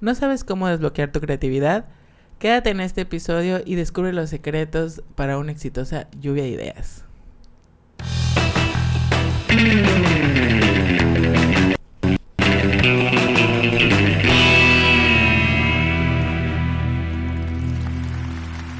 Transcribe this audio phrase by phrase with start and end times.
[0.00, 1.84] ¿No sabes cómo desbloquear tu creatividad?
[2.38, 7.04] Quédate en este episodio y descubre los secretos para una exitosa lluvia de ideas.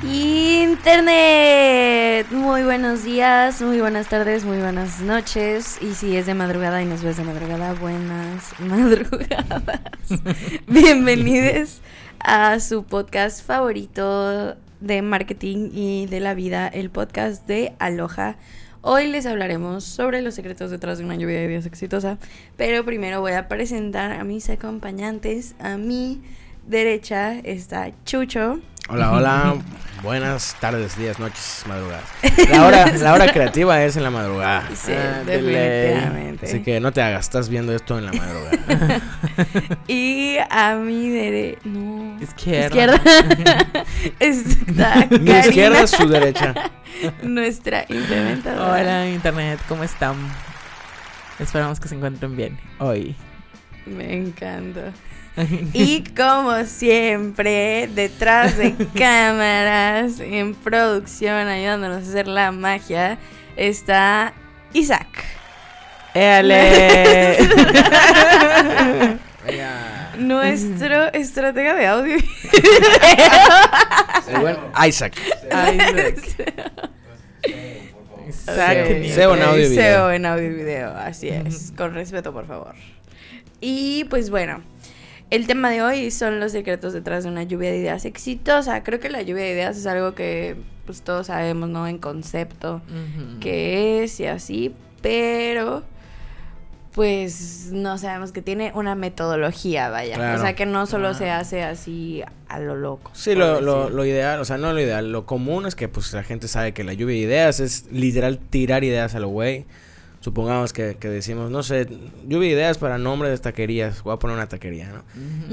[0.02, 1.59] Internet.
[2.50, 5.78] Muy buenos días, muy buenas tardes, muy buenas noches.
[5.80, 9.84] Y si es de madrugada y nos ves de madrugada, buenas madrugadas.
[10.66, 11.80] Bienvenidos
[12.18, 18.34] a su podcast favorito de marketing y de la vida, el podcast de Aloha.
[18.80, 22.18] Hoy les hablaremos sobre los secretos detrás de una lluvia de ideas exitosa,
[22.56, 25.54] pero primero voy a presentar a mis acompañantes.
[25.60, 26.20] A mi
[26.66, 28.58] derecha está Chucho.
[28.90, 29.56] Hola, hola.
[30.02, 32.04] Buenas tardes, días, noches, madrugadas.
[32.50, 34.66] La hora, la hora creativa es en la madrugada.
[34.74, 36.46] Sí, Ah, definitivamente.
[36.46, 39.00] Así que no te hagas, estás viendo esto en la madrugada.
[39.88, 41.60] Y a mi derecha.
[41.64, 42.18] No.
[42.20, 42.98] Izquierda.
[44.18, 46.54] Está Mi izquierda es su derecha.
[47.22, 48.72] nuestra implementadora.
[48.80, 50.16] Hola Internet, ¿cómo están?
[51.38, 53.14] Esperamos que se encuentren bien hoy.
[53.84, 54.92] Me encanta.
[55.72, 63.18] Y como siempre, detrás de cámaras, en producción, ayudándonos a hacer la magia,
[63.56, 64.32] está
[64.72, 65.08] Isaac.
[66.14, 67.38] ¡Éale!
[70.18, 72.16] Nuestro estratega de audio.
[74.28, 75.14] El buen Isaac.
[78.28, 79.04] Isaac.
[79.14, 79.82] SEO en audio y video.
[79.82, 81.72] SEO en audio y video, así es.
[81.76, 82.74] Con respeto, por favor.
[83.60, 84.62] Y pues bueno,
[85.30, 88.82] el tema de hoy son los secretos detrás de una lluvia de ideas exitosa.
[88.82, 90.56] Creo que la lluvia de ideas es algo que
[90.86, 91.86] pues todos sabemos, ¿no?
[91.86, 92.82] En concepto,
[93.40, 95.84] qué es y así, pero
[96.92, 100.16] pues no sabemos que tiene una metodología, vaya.
[100.16, 100.38] Claro.
[100.38, 101.14] O sea, que no solo Ah.
[101.14, 103.12] se hace así a lo loco.
[103.14, 106.12] Sí, lo, lo, lo ideal, o sea, no lo ideal, lo común es que pues
[106.12, 109.66] la gente sabe que la lluvia de ideas es literal tirar ideas a lo güey.
[110.20, 111.88] Supongamos que, que decimos, no sé,
[112.28, 115.02] lluvia de ideas para nombres de taquerías, voy a poner una taquería, ¿no?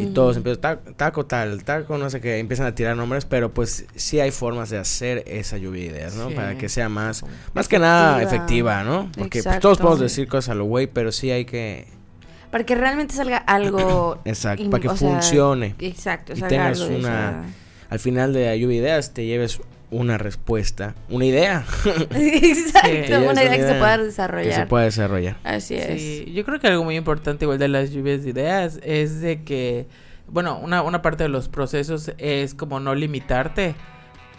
[0.02, 3.54] Y todos empiezan, "Ta- taco tal, taco no sé qué, empiezan a tirar nombres, pero
[3.54, 6.28] pues sí hay formas de hacer esa lluvia de ideas, ¿no?
[6.28, 6.36] Sí.
[6.36, 7.24] Para que sea más,
[7.54, 8.84] más que nada Efectiva.
[8.84, 9.10] ¿no?
[9.18, 11.88] Porque pues, todos podemos decir cosas a lo güey, pero sí hay que,
[12.52, 14.20] Para que realmente salga algo.
[14.26, 15.76] exacto, in- para que o sea, funcione.
[15.80, 17.46] Exacto, Y tengas algo una-
[17.90, 21.64] Al final de la lluvia de ideas te lleves una respuesta, una idea
[22.12, 23.14] Exacto, Sí.
[23.14, 24.68] una idea que se pueda que se desarrollar.
[24.68, 25.38] puede desarrollar.
[25.44, 26.02] Así es.
[26.02, 29.44] Sí, yo creo que algo muy importante igual de las lluvias de ideas es de
[29.44, 29.88] que,
[30.28, 33.76] bueno, una, una parte de los procesos es como no limitarte,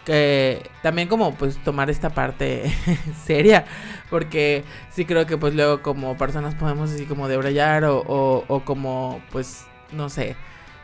[0.04, 2.70] que también como pues tomar esta parte
[3.26, 3.64] seria,
[4.10, 8.64] porque sí creo que pues luego como personas podemos así como debrayar o, o, o
[8.64, 10.36] como pues, no sé,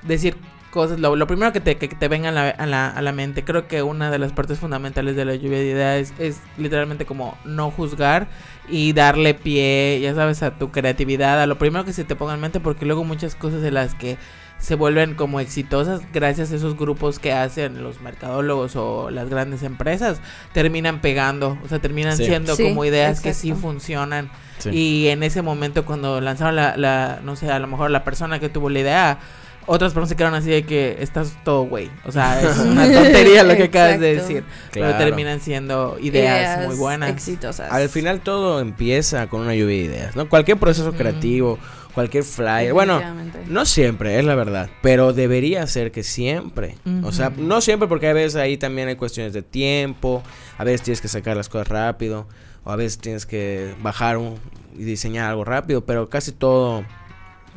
[0.02, 0.36] decir
[0.74, 3.12] cosas, lo, lo primero que te, que te venga a la, a, la, a la
[3.12, 6.40] mente, creo que una de las partes fundamentales de la lluvia de ideas es, es
[6.58, 8.26] literalmente como no juzgar
[8.68, 12.34] y darle pie, ya sabes, a tu creatividad, a lo primero que se te ponga
[12.34, 14.18] en mente, porque luego muchas cosas de las que
[14.58, 19.62] se vuelven como exitosas gracias a esos grupos que hacen los mercadólogos o las grandes
[19.62, 20.20] empresas,
[20.52, 22.24] terminan pegando, o sea, terminan Sí.
[22.24, 24.30] siendo Sí, como ideas que sí funcionan.
[24.58, 24.70] Sí.
[24.70, 28.40] Y en ese momento cuando lanzaron la, la, no sé, a lo mejor la persona
[28.40, 29.18] que tuvo la idea,
[29.66, 31.90] otras personas se quedaron así de que estás todo güey.
[32.04, 34.44] O sea, es una tontería lo que acabas de decir.
[34.70, 34.94] Claro.
[34.96, 37.10] Pero terminan siendo ideas, muy buenas.
[37.10, 37.70] Exitosas.
[37.72, 40.28] Al final todo empieza con una lluvia de ideas, ¿no?
[40.28, 40.96] Cualquier proceso Mm.
[40.96, 41.58] creativo,
[41.94, 43.00] cualquier flyer, bueno,
[43.48, 46.76] no siempre, es la verdad, pero debería ser que siempre.
[47.04, 50.22] O sea, no siempre porque a veces ahí también hay cuestiones de tiempo,
[50.58, 52.26] a veces tienes que sacar las cosas rápido,
[52.64, 54.38] o a veces tienes que bajar un-
[54.76, 56.84] y diseñar algo rápido, pero casi todo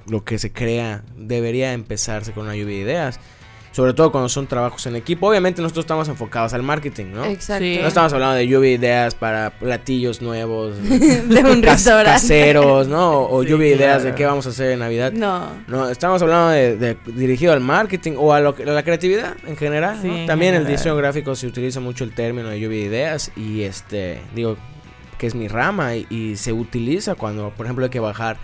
[0.09, 3.19] lo que se crea debería empezarse con una lluvia de ideas.
[3.73, 5.27] Sobre todo cuando son trabajos en equipo.
[5.29, 7.25] Obviamente nosotros estamos enfocados al marketing, ¿no?
[7.25, 7.63] Exacto.
[7.63, 7.77] Sí.
[7.79, 12.11] No estamos hablando de lluvia de ideas para platillos nuevos, de un cas- restaurante.
[12.11, 13.21] caseros, ¿no?
[13.27, 14.03] O Sí, lluvia de ideas claro.
[14.09, 15.11] de qué vamos a hacer en Navidad.
[15.11, 15.49] No.
[15.67, 19.55] No, estamos hablando de, de dirigido al marketing o a, lo a la creatividad en
[19.57, 19.99] general.
[20.01, 20.15] Sí, ¿no?
[20.17, 23.31] en También en el diseño gráfico se utiliza mucho el término de lluvia de ideas
[23.35, 24.57] y este, digo,
[25.19, 28.37] que es mi rama y, y se utiliza cuando, por ejemplo, hay que bajar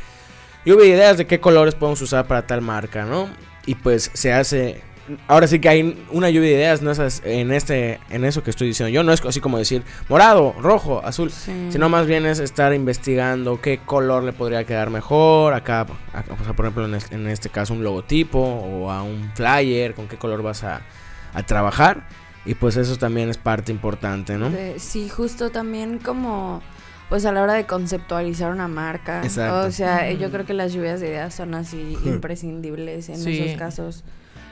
[0.66, 3.30] lluvia de ideas de qué colores podemos usar para tal marca, ¿no?
[3.66, 4.82] Y pues se hace
[5.28, 6.92] ahora sí que hay una lluvia de ideas, no
[7.26, 8.90] en este, en eso que estoy diciendo.
[8.90, 11.52] Yo no es así como decir morado, rojo, azul, Sí.
[11.72, 15.54] sino más bien es estar investigando qué color le podría quedar mejor.
[15.54, 15.82] Acá,
[16.14, 19.32] acá, o sea, por ejemplo, en este, en este caso un logotipo o a un
[19.36, 20.82] flyer, con qué color vas a,
[21.34, 22.08] a trabajar.
[22.46, 24.52] Y pues eso también es parte importante, ¿no?
[24.78, 26.62] Sí, justo también como
[27.10, 29.22] pues a la hora de conceptualizar una marca.
[29.24, 29.68] Exacto.
[29.68, 30.20] O sea, Ujú.
[30.20, 33.40] yo creo que las lluvias de ideas son así imprescindibles en Sí.
[33.40, 34.04] esos casos.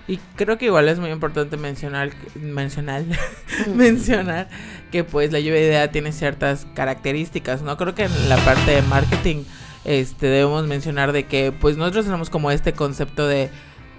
[0.08, 3.04] Y creo que igual es muy importante mencionar, mencionar,
[3.76, 4.50] mencionar
[4.92, 7.78] que pues la lluvia de idea tiene ciertas características, ¿no?
[7.78, 9.44] Creo que en la parte de marketing
[9.86, 13.50] este debemos mencionar de que pues nosotros tenemos como este concepto de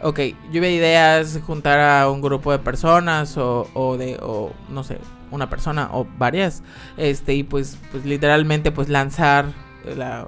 [0.03, 0.19] ok,
[0.53, 4.99] lluvia de ideas, juntar a un grupo de personas o, o de, o no sé,
[5.33, 6.63] una persona o varias,
[6.97, 9.47] este, y pues, pues literalmente pues lanzar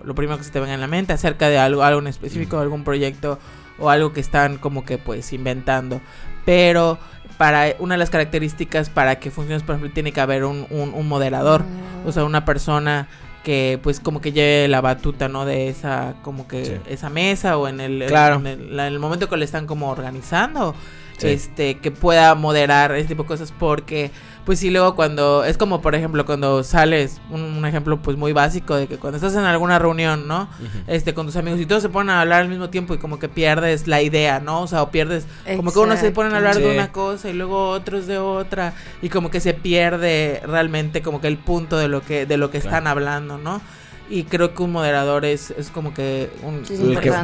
[0.05, 2.59] lo primero que se te venga en la mente acerca de algo, algo en específico,
[2.59, 3.39] algún proyecto
[3.79, 6.01] o algo que están como que pues inventando.
[6.45, 6.99] Pero
[7.39, 11.09] para una de las características para que funcione, por ejemplo, tiene que haber un, un,
[11.09, 11.65] moderador,
[12.07, 13.09] o sea, una persona
[13.43, 15.45] que pues como que lleve la batuta, ¿no?
[15.45, 19.67] De esa, como que esa mesa o en el, en, el, momento que le están
[19.67, 20.75] como organizando,
[21.21, 24.11] este, que pueda moderar ese tipo de cosas porque
[24.45, 28.77] pues sí, luego cuando, es como por ejemplo cuando sales, un, ejemplo pues muy básico
[28.77, 30.49] de que cuando estás en alguna reunión, ¿no?
[30.87, 33.19] Este, con tus amigos y todos se ponen a hablar al mismo tiempo y como
[33.19, 34.63] que pierdes la idea, ¿no?
[34.63, 35.27] O sea, o pierdes,
[35.57, 38.75] como que uno se ponen a hablar de una cosa y luego otros de otra
[39.01, 42.51] y como que se pierde realmente como que el punto de lo que, de lo
[42.51, 43.63] que están hablando, ¿no?
[44.11, 46.63] y creo que un moderador es, es como que un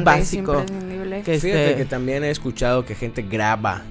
[0.03, 0.63] básico.
[1.23, 3.83] que Fíjate este que también he escuchado que gente graba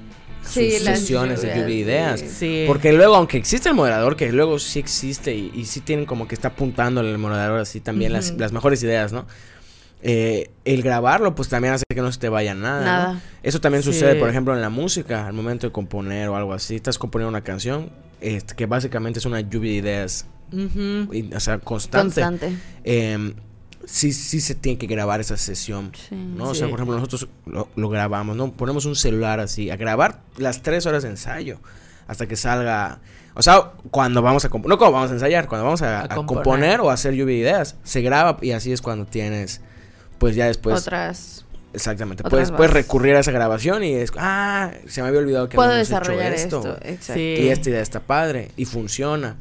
[0.45, 2.25] sus sesiones de lluvia de ideas.
[2.67, 6.27] Porque luego, aunque existe el moderador, que luego sí existe y, y sí tienen como
[6.27, 9.27] que está apuntando el moderador así también las, las, mejores ideas, ¿no?
[10.03, 13.21] Eh, el grabarlo, pues también hace que no se te vaya nada.
[13.43, 16.77] Eso también sucede, por ejemplo, en la música, al momento de componer o algo así.
[16.77, 17.91] Estás componiendo una canción
[18.21, 20.27] este, que básicamente es una lluvia de ideas.
[20.53, 22.23] o sea, constante.
[22.23, 22.57] constante.
[22.85, 23.35] Eh,
[23.87, 26.51] sí, sí se tiene que grabar esa sesión, ¿no?
[26.51, 28.53] O sea, por ejemplo, nosotros lo, grabamos, ¿no?
[28.53, 31.59] Ponemos un celular así, a grabar las tres horas de ensayo,
[32.07, 33.01] hasta que salga...
[33.35, 34.49] O sea, cuando vamos a...
[34.49, 36.81] No cuando vamos a ensayar, cuando vamos a, componer.
[36.81, 39.61] o a hacer lluvia de ideas, se graba y así es cuando tienes,
[40.19, 40.81] pues ya después...
[40.81, 41.45] Otras...
[41.73, 45.55] Exactamente, puedes, puedes recurrir a esa grabación y es, ah, se me había olvidado que
[45.55, 46.77] Puedo desarrollar esto.
[46.83, 47.21] Exacto.
[47.21, 49.37] Y esta idea está padre y funciona.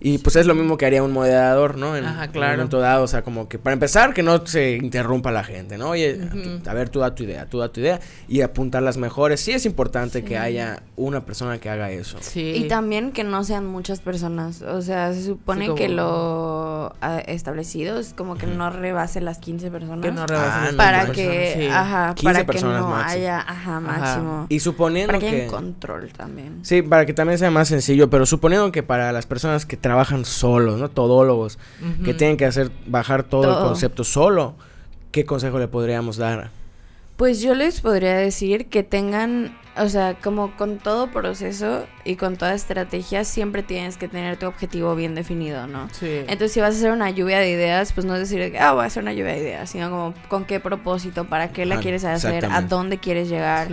[0.00, 1.96] Y pues es lo mismo que haría un moderador, ¿no?
[1.96, 2.52] En, Ajá, claro.
[2.52, 5.76] un momento dado, o sea, como que para empezar, que no se interrumpa la gente,
[5.76, 5.90] ¿no?
[5.90, 6.20] Oye,
[6.66, 7.98] a, ver, tú da tu idea, tú da tu idea
[8.28, 9.40] y apuntar las mejores.
[9.40, 12.18] Sí es importante que haya una persona que haga eso.
[12.20, 12.52] Sí.
[12.56, 14.62] Y también que no sean muchas personas.
[14.62, 16.94] O sea, se supone que lo
[17.26, 20.04] establecido es como que no rebase las 15 personas.
[20.04, 24.46] Que no rebase ah, Para que, ajá, para que no haya, ajá, máximo.
[24.48, 25.30] Y suponiendo para que...
[25.30, 26.60] que haya control también.
[26.62, 30.26] Sí, para que también sea más sencillo, pero suponiendo que para las personas que trabajan
[30.26, 30.90] solos, ¿no?
[30.90, 31.58] Todólogos,
[32.04, 34.54] que tienen que hacer, bajar todo, el concepto solo.
[35.12, 36.50] ¿Qué consejo le podríamos dar?
[37.16, 42.36] Pues yo les podría decir que tengan o sea, como con todo proceso y con
[42.36, 45.88] toda estrategia, siempre tienes que tener tu objetivo bien definido, ¿no?
[45.92, 46.20] Sí.
[46.20, 48.84] Entonces, si vas a hacer una lluvia de ideas, pues no es decir, ah, voy
[48.84, 52.04] a hacer una lluvia de ideas, sino como con qué propósito, para qué la quieres
[52.04, 53.68] hacer, a dónde quieres llegar,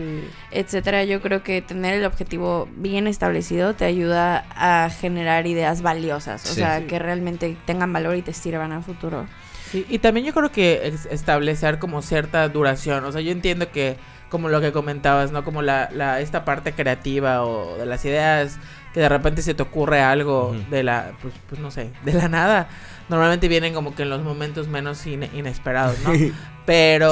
[0.51, 1.03] etcétera.
[1.03, 6.53] Yo creo que tener el objetivo bien establecido te ayuda a generar ideas valiosas, o
[6.53, 9.27] sea, que realmente tengan valor y te sirvan a futuro.
[9.71, 13.97] Sí, y también yo creo que establecer como cierta duración, o sea, yo entiendo que
[14.29, 15.43] como lo que comentabas, ¿no?
[15.43, 18.59] Como la, la, esta parte creativa o de las ideas
[18.93, 22.29] que de repente se te ocurre algo de la, pues, pues, no sé, de la
[22.29, 22.67] nada.
[23.09, 26.11] Normalmente vienen como que en los momentos menos inesperados, ¿no?
[26.65, 27.11] Pero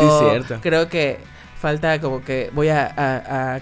[0.62, 1.20] creo que
[1.64, 3.62] falta como que voy a, a, a,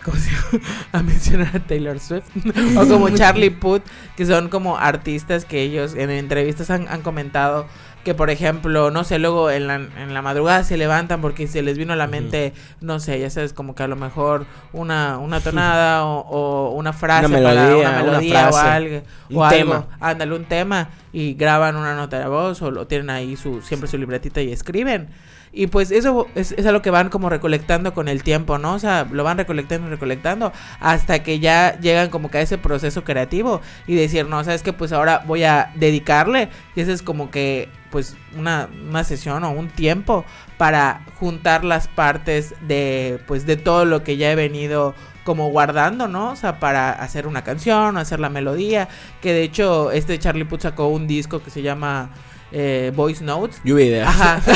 [0.91, 2.25] a mencionar a Taylor Swift
[2.77, 3.84] o como Charlie Puth,
[4.17, 7.67] que son como artistas que ellos en entrevistas han, han comentado
[8.03, 11.62] que por ejemplo, no sé, luego en la, en la madrugada se levantan porque se
[11.62, 15.17] les vino a la mente, no sé, ya sabes, como que a lo mejor una,
[15.20, 19.01] una tonada o, una frase una melodía, una melodía o algo.
[19.29, 19.88] Un tema.
[20.00, 23.89] Ándale, un tema y graban una nota de voz o lo tienen ahí su siempre
[23.89, 25.10] su libretita y escriben.
[25.53, 28.74] Y pues eso es, es algo que van como recolectando con el tiempo, ¿no?
[28.74, 32.58] O sea, lo van recolectando y recolectando hasta que ya llegan como que a ese
[32.58, 37.01] proceso creativo y decir, no, sabes que pues ahora voy a dedicarle y ese es
[37.01, 40.24] como que pues una, una sesión o un tiempo
[40.58, 46.08] para juntar las partes de pues de todo lo que ya he venido como guardando,
[46.08, 46.31] ¿no?
[46.31, 48.88] O sea, para hacer una canción, hacer la melodía,
[49.22, 52.10] que de hecho este Charlie Puth sacó un disco que se llama
[52.51, 53.62] eh, voice notes.
[53.63, 54.08] Lluvia ideas.
[54.08, 54.41] Ajá.
[54.46, 54.51] se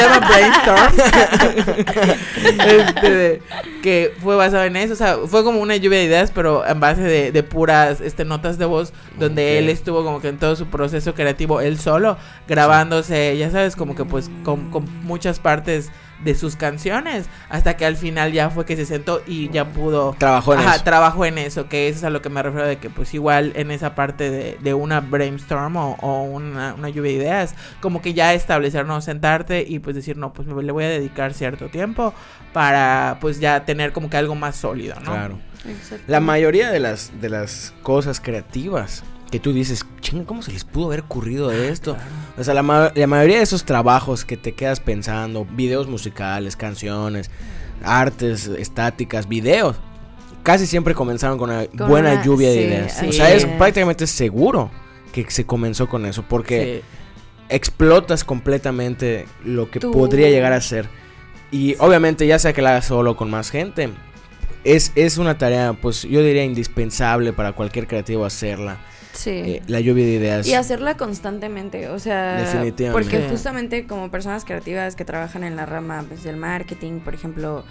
[0.00, 0.94] llama Brainstorm.
[2.66, 3.42] este,
[3.82, 4.92] que fue basado en eso.
[4.92, 8.24] O sea, fue como una lluvia de ideas, pero en base de, de puras este,
[8.24, 12.16] notas de voz, donde él estuvo como que en todo su proceso creativo, él solo,
[12.48, 15.90] grabándose, ya sabes, como que pues con, con muchas partes
[16.24, 20.14] de sus canciones hasta que al final ya fue que se sentó y ya pudo
[20.18, 22.78] trabajó en eso trabajó en eso que eso es a lo que me refiero de
[22.78, 27.12] que pues igual en esa parte de, de una brainstorm o, o una, una lluvia
[27.12, 30.72] de ideas, como que ya establecer, no, sentarte y pues decir, no, pues me le
[30.72, 32.14] voy a dedicar cierto tiempo
[32.52, 35.12] para pues ya tener como que algo más sólido, ¿no?
[35.12, 35.38] Claro.
[36.08, 40.62] La mayoría de las, de las cosas creativas que tú dices, chinga, ¿cómo se les
[40.64, 41.96] pudo haber ocurrido esto?
[42.38, 46.54] O sea, la, ma- la mayoría de esos trabajos que te quedas pensando, videos musicales,
[46.54, 47.30] canciones,
[47.82, 49.76] artes estáticas, videos,
[50.42, 53.02] casi siempre comenzaron con una Con buena una- lluvia de ideas.
[53.02, 53.50] o sea, es es.
[53.56, 54.70] prácticamente seguro
[55.12, 56.82] que se comenzó con eso, porque
[57.48, 60.88] explotas completamente lo que Tú- podría llegar a ser.
[61.50, 63.90] Y obviamente, ya sea que la hagas solo con más gente,
[64.64, 68.78] es, es una tarea, pues yo diría indispensable para cualquier creativo hacerla.
[69.12, 69.30] Sí.
[69.30, 70.46] Eh, la lluvia de ideas.
[70.46, 72.92] Y hacerla constantemente, o sea, Definitivamente.
[72.92, 77.64] porque justamente como personas creativas que trabajan en la rama pues, del marketing, por ejemplo,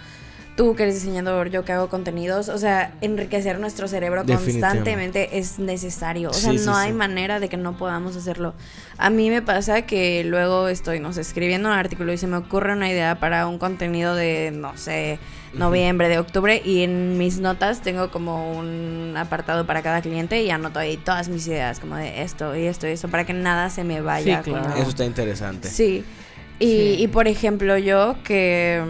[0.56, 5.58] tú que eres diseñador, yo que hago contenidos, o sea, enriquecer nuestro cerebro constantemente es
[5.58, 6.94] necesario, o sea, Sí, sí, no hay sí.
[6.94, 8.52] manera de que no podamos hacerlo.
[8.98, 12.36] A mí me pasa que luego estoy, no sé, escribiendo un artículo y se me
[12.36, 15.18] ocurre una idea para un contenido de, no sé,
[15.54, 20.50] noviembre, de octubre, y en mis notas tengo como un apartado para cada cliente y
[20.50, 23.70] anoto ahí todas mis ideas, como de esto y esto y esto, para que nada
[23.70, 24.42] se me vaya.
[24.42, 24.68] Sí, claro.
[24.68, 25.68] como- Eso está interesante.
[25.68, 26.04] Sí.
[26.58, 28.82] Y, y por ejemplo, yo que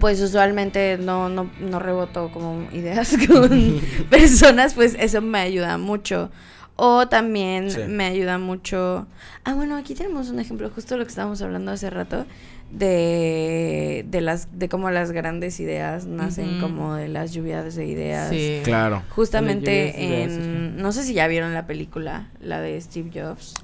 [0.00, 6.30] pues usualmente no, no, no reboto como ideas con personas, pues eso me ayuda mucho.
[6.76, 7.80] O también Sí.
[7.88, 9.06] me ayuda mucho.
[9.44, 12.26] Ah, bueno, aquí tenemos un ejemplo, justo lo que estábamos hablando hace rato,
[12.72, 18.30] de, de las, de cómo las grandes ideas nacen como de las lluvias de ideas.
[18.30, 18.60] Sí.
[18.64, 19.02] Claro.
[19.10, 23.54] Justamente ideas, en, no sé si ya vieron la película, la de Steve Jobs.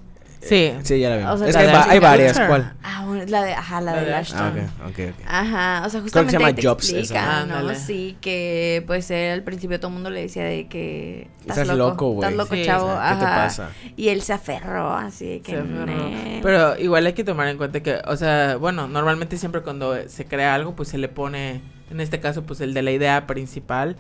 [0.40, 0.73] Sí.
[0.85, 1.35] Sí, ya la vimos.
[1.35, 2.40] O sea, es la que hay, va- varias.
[2.40, 2.73] ¿Cuál?
[2.82, 4.40] Ah, bueno, la de, ajá, la, La de, de Ashton.
[4.40, 4.52] Ah,
[4.87, 5.25] ok, ok, ok.
[5.26, 6.99] Ajá, o sea, Creo que se justamente llama te Jobs esa.
[6.99, 7.54] explica, ¿no?
[7.56, 7.75] Ándale.
[7.78, 12.11] Sí, que pues él al principio todo el mundo le decía de que Estás loco,
[12.12, 12.25] güey.
[12.30, 12.87] Estás loco, Sí, chavo.
[12.87, 13.68] o sea, ¿qué te pasa?
[13.97, 15.85] Y él se aferró, así que Se aferró.
[15.87, 16.40] "Nee".
[16.42, 20.25] Pero igual hay que tomar en cuenta que, o sea, bueno, normalmente siempre cuando se
[20.25, 23.97] crea algo, pues se le pone, en este caso, pues el de la idea principal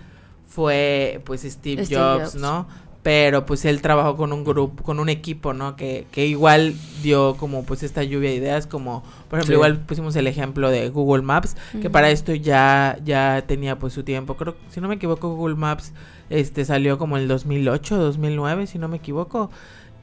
[0.48, 2.34] fue, pues Steve, Steve Jobs, Jobs.
[2.36, 2.66] ¿no?
[3.02, 5.74] Pero pues él trabajó con un grupo, con un equipo, ¿no?
[5.74, 9.56] Que, que igual dio como pues esta lluvia de ideas, como por ejemplo Sí.
[9.56, 14.02] igual pusimos el ejemplo de Google Maps, que para esto ya, ya tenía pues su
[14.02, 14.36] tiempo.
[14.36, 15.92] Creo, si no me equivoco, Google Maps
[16.28, 19.50] este salió como el 2008, 2009, si no me equivoco.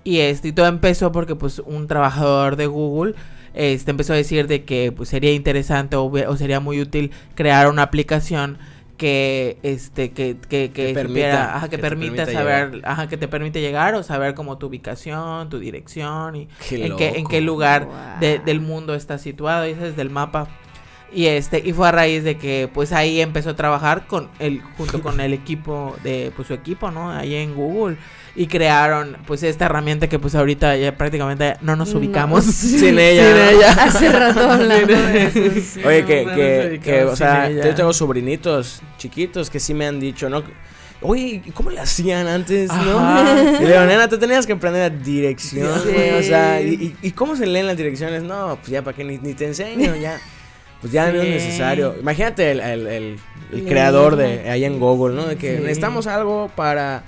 [0.03, 3.13] Y este y todo empezó porque pues un trabajador de Google
[3.53, 7.81] este empezó a decir de que pues sería interesante o sería muy útil crear una
[7.83, 8.57] aplicación
[8.97, 12.81] que este que que, que, Que permita- supiera- ajá, que, que te permita permita saber
[12.83, 16.97] ajá, que te permite llegar o saber como tu ubicación tu dirección y Qué en
[16.97, 17.29] qué en loco.
[17.29, 18.19] qué lugar Guau.
[18.19, 20.47] de- del mundo está situado y ese es del mapa
[21.13, 24.61] y este y fue a raíz de que pues ahí empezó a trabajar con el
[24.77, 27.95] junto con el equipo de pues su equipo no ahí en Google
[28.39, 32.77] y crearon pues esta herramienta que pues ahorita ya prácticamente no nos No, ubicamos sí,
[32.77, 33.71] Sin ella.
[33.83, 35.81] Hace rato hablando de eso, sí.
[35.83, 37.65] Oye, que, no, que, que, o sea, sin ella.
[37.67, 40.43] yo tengo sobrinitos chiquitos que sí me han dicho, ¿no?
[41.01, 43.59] Oye, ¿y ¿cómo le hacían antes, no?
[43.59, 45.89] Y le digo, nena, tú tenías que aprender la dirección, Sí.
[45.91, 48.23] güey, O sea, ¿y, cómo se leen las direcciones?
[48.23, 49.03] No, pues ya, ¿para qué?
[49.03, 50.19] Ni, ni te enseño, ya.
[50.81, 51.95] Pues ya no es necesario.
[51.99, 53.19] Imagínate el, el, el-
[53.67, 55.25] creador de ahí en Google, ¿no?
[55.27, 55.61] De que Sí.
[55.61, 57.03] necesitamos algo para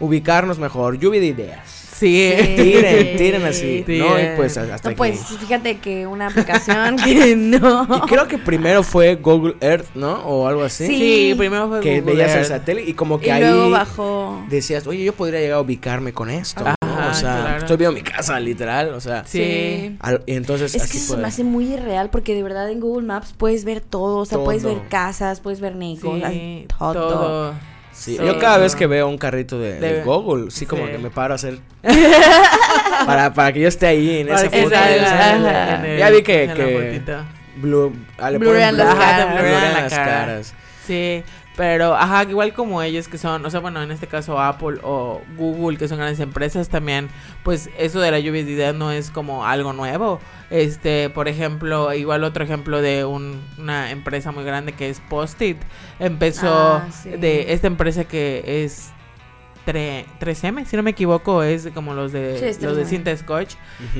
[0.00, 0.98] ubicarnos mejor.
[0.98, 1.60] Lluvia de ideas.
[1.68, 2.54] sí, Sí.
[2.56, 3.84] Tiren, tiren así.
[3.86, 4.18] Sí, ¿no?
[4.18, 7.86] Y pues hasta No, que- pues fíjate que una aplicación que no.
[7.94, 10.14] Y creo que primero fue Google Earth, ¿no?
[10.24, 10.86] O algo así.
[10.86, 10.98] Sí.
[10.98, 12.48] Sí, primero fue Que Google veías el Earth.
[12.48, 14.42] satélite y como que Y ahí luego bajó.
[14.48, 16.64] decías, oye, yo podría llegar a ubicarme con esto.
[16.64, 16.74] ¿no?
[16.80, 17.58] Ajá, O sea, claro.
[17.58, 18.94] estoy viendo mi casa, literal.
[18.94, 19.96] O sea, Sí.
[20.00, 22.70] al- y entonces Es así que eso se me hace muy irreal porque de verdad
[22.70, 26.66] en Google Maps puedes ver todo, o sea, puedes ver casas, puedes ver negocios, Sí,
[26.78, 26.92] todo.
[26.94, 27.54] todo.
[28.00, 28.24] Sí, Sí.
[28.26, 30.92] Yo cada vez que veo un carrito de, de De- Google, sí como sí.
[30.92, 31.58] que me paro a hacer...
[33.06, 34.70] para, para que yo esté ahí en esa foto.
[34.70, 35.04] ya en
[35.42, 35.84] sabes.
[35.92, 36.44] el- Ya vi que...
[36.44, 37.02] en que
[37.56, 39.34] blue, ah, le Blurean ponen las blue, caras.
[39.74, 40.04] la las cara.
[40.06, 40.54] caras.
[40.86, 41.22] Sí,
[41.60, 45.20] pero ajá, igual como ellos que son, o sea, bueno, en este caso Apple o
[45.36, 47.10] Google, que son grandes empresas también,
[47.42, 50.20] pues eso de la lluvia de ideas no es como algo nuevo.
[50.48, 55.58] Este, por ejemplo, igual otro ejemplo de un- una empresa muy grande que es Post-it,
[55.98, 57.10] empezó Ah, sí.
[57.10, 58.92] de esta empresa que es
[59.66, 62.88] tre- 3M, si no me equivoco, es como los de Sí, los de 3M.
[62.88, 63.54] cinta Scotch,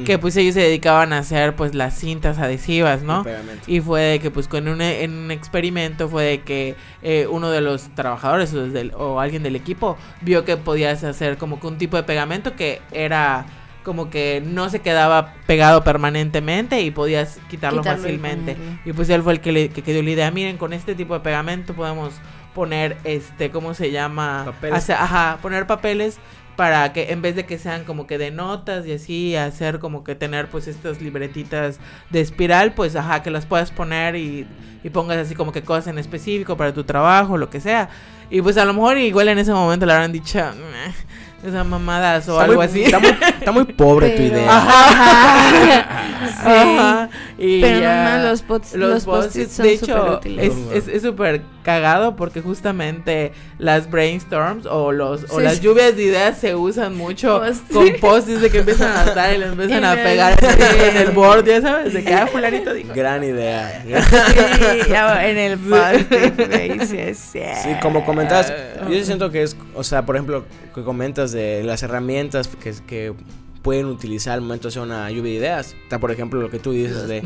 [0.04, 3.22] que pues ellos se dedicaban a hacer pues las cintas adhesivas, ¿no?
[3.66, 7.50] Y fue de que, pues, con un, en un experimento fue de que eh, uno
[7.50, 11.66] de los trabajadores o, del- o alguien del equipo vio que podías hacer como que
[11.66, 13.46] un tipo de pegamento que era
[13.82, 18.56] como que no se quedaba pegado permanentemente y podías quitarlo, fácilmente.
[18.84, 21.14] Y pues él fue el que, le, que dio la idea, miren, con este tipo
[21.14, 22.12] de pegamento podemos
[22.60, 24.42] poner, este, ¿cómo se llama?
[24.44, 24.76] Papeles.
[24.76, 26.18] Hacer- ajá, poner papeles
[26.56, 30.04] para que en vez de que sean como que de notas y así, hacer como
[30.04, 31.78] que tener pues estas libretitas
[32.10, 34.46] de espiral, pues ajá, que las puedas poner y,
[34.84, 37.88] y pongas así como que cosas en específico para tu trabajo, lo que sea.
[38.28, 42.28] Y pues a lo mejor igual en ese momento le habrán dicho, "Meh, esas mamadas
[42.28, 42.82] o Está algo muy- así.
[42.84, 44.54] Está muy, está muy pobre tu idea.
[44.54, 45.80] Ajá.
[46.44, 47.08] Ajá,
[47.42, 48.18] y Pero ya.
[48.18, 50.52] no, los post- Los los post-its, post-its son de hecho, superútiles.
[50.72, 55.96] es es- es súper cagado porque justamente las brainstorms o los o Sí, las lluvias
[55.96, 59.52] de ideas se usan mucho Post- con post-its de que empiezan a dar y les
[59.52, 62.92] empiezan a pegar así en el board, ya sabes, de que ah, fulanito dijo.
[62.94, 63.82] Gran idea.
[63.86, 67.40] Sí, ya en el post-it, sí, sí.
[67.62, 68.86] Sí, como comentas, Ah.
[68.90, 70.44] yo siento que es, o sea, por ejemplo,
[70.74, 73.12] que comentas de las herramientas que, que
[73.62, 75.76] pueden utilizar al momento de hacer una lluvia de ideas.
[75.82, 77.22] Está, por ejemplo, lo que tú dices de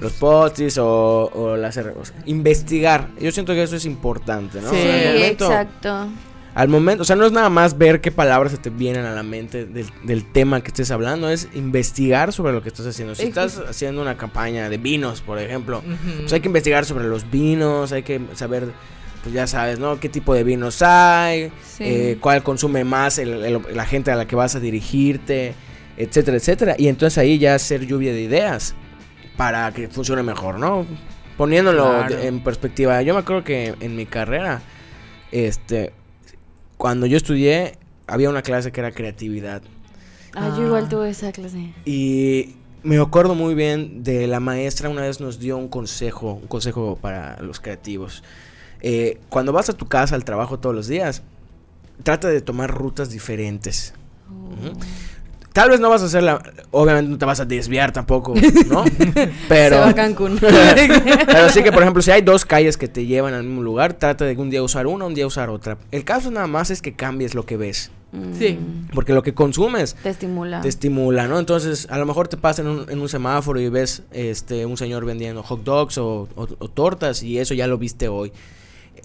[0.00, 3.08] los post-its o, o las o sea, investigar.
[3.20, 4.70] Yo siento que eso es importante, ¿no?
[4.70, 6.08] Sí, Sí, al, momento, exacto.
[6.54, 9.12] al momento, o sea, no es nada más ver qué palabras se te vienen a
[9.12, 13.14] la mente del, del tema que estés hablando, es investigar sobre lo que estás haciendo.
[13.14, 15.82] Si estás haciendo una campaña de vinos, por ejemplo,
[16.20, 18.68] pues hay que investigar sobre los vinos, hay que saber,
[19.22, 19.98] pues ya sabes, ¿no?
[19.98, 21.50] ¿Qué tipo de vinos hay?
[21.66, 21.84] Sí.
[21.84, 25.54] eh, cuál consume más el- el- la gente a la que vas a dirigirte,
[25.96, 26.74] etcétera, etcétera.
[26.78, 28.74] Y entonces ahí ya hacer lluvia de ideas
[29.36, 30.86] para que funcione mejor, ¿no?
[31.36, 32.16] Poniéndolo Claro.
[32.16, 34.60] de- en perspectiva, yo me acuerdo que en mi carrera,
[35.30, 35.92] este,
[36.76, 39.62] cuando yo estudié, había una clase que era creatividad.
[40.34, 41.72] Ah, yo igual tuve esa clase.
[41.84, 46.46] Y me acuerdo muy bien de la maestra una vez nos dio un consejo, un
[46.48, 48.22] consejo para los creativos.
[48.80, 51.22] Eh, cuando vas a tu casa, al trabajo todos los días,
[52.02, 53.94] trata de tomar rutas diferentes.
[54.28, 54.78] Ujú.
[55.52, 56.42] Tal vez no vas a hacer la...
[56.70, 58.34] Obviamente no te vas a desviar tampoco,
[58.68, 58.84] ¿no?
[59.48, 59.76] Pero...
[59.76, 60.38] Se va a Cancún.
[60.40, 63.92] Pero sí que, por ejemplo, si hay dos calles que te llevan al mismo lugar,
[63.94, 65.76] trata de un día usar una, un día usar otra.
[65.90, 67.90] El caso nada más es que cambies lo que ves.
[68.38, 68.58] Sí.
[68.60, 70.60] Mm, Porque lo que consumes Te estimula.
[70.60, 71.38] te estimula, ¿no?
[71.38, 74.76] Entonces, a lo mejor te pasa en un, en un semáforo y ves este un
[74.76, 78.30] señor vendiendo hot dogs o, o- o tortas y eso ya lo viste hoy.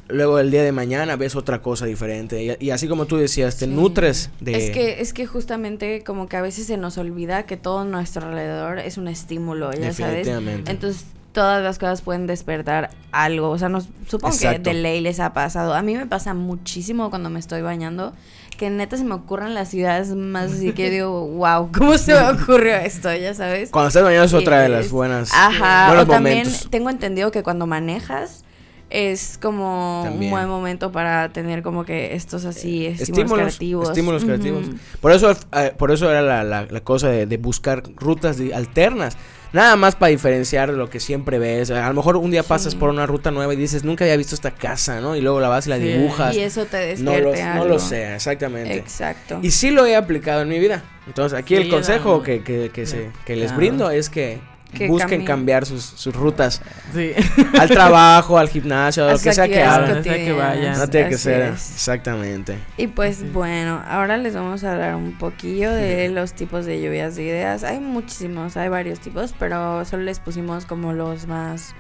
[0.10, 3.58] Luego el día de mañana ves otra cosa diferente y, y así como tú decías,
[3.58, 3.72] te Sí.
[3.72, 4.58] nutres de...
[4.58, 8.28] Es que, es que justamente como que a veces se nos olvida que todo nuestro
[8.28, 10.26] alrededor es un estímulo, ya sabes.
[10.26, 10.72] Definitivamente.
[10.72, 13.50] Entonces todas las cosas pueden despertar algo.
[13.50, 14.64] O sea, nos, supongo Exacto.
[14.64, 15.74] que de ley les ha pasado.
[15.74, 18.14] A mí me pasa muchísimo cuando me estoy bañando.
[18.58, 22.22] Que neta se me ocurren las ideas más así que digo, wow, ¿cómo se me
[22.30, 23.14] ocurrió esto?
[23.16, 23.70] Ya sabes.
[23.70, 25.30] Cuando estás bañando es otra de las buenas...
[25.32, 26.68] Ajá, buenos o también momentos.
[26.72, 28.46] tengo entendido que cuando manejas
[28.90, 30.32] es como También.
[30.32, 33.90] un buen momento para tener como que estos así estímulos, estímulos creativos.
[33.90, 34.66] estímulos creativos.
[35.02, 38.54] Por eso, eh, por eso era la, la- la cosa de, de buscar rutas de-
[38.56, 39.18] alternas.
[39.54, 41.72] Nada más para diferenciar lo que siempre ves.
[41.72, 42.80] A lo mejor un día pasas Sí.
[42.80, 45.16] por una ruta nueva y dices, nunca había visto esta casa, ¿no?
[45.16, 45.84] Y luego la vas y la Sí.
[45.84, 46.36] dibujas.
[46.36, 48.76] Y eso te no lo, no lo sé, exactamente.
[48.76, 49.40] Exacto.
[49.42, 50.84] Y sí lo he aplicado en mi vida.
[51.08, 52.24] Entonces, aquí el consejo no.
[52.24, 54.40] que, que, que, se- que les brindo es que,
[54.74, 56.62] Que busquen cambiar sus, sus rutas
[56.94, 57.12] Sí.
[57.58, 60.04] al trabajo, al gimnasio, a lo que sea que hagan.
[60.04, 60.78] Que vayan.
[60.78, 61.72] No tiene que ser es.
[61.76, 62.58] exactamente.
[62.76, 63.30] Y pues Sí.
[63.34, 67.64] bueno, ahora les vamos a hablar un poquillo de los tipos de lluvias de ideas.
[67.64, 71.74] Hay muchísimos, hay varios tipos, pero solo les pusimos como los más